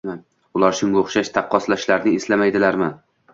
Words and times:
Ular 0.59 0.77
shunga 0.79 0.99
o'xshash 1.03 1.29
taqqoslashlarni 1.35 2.15
eslamaydilarmi? 2.23 2.91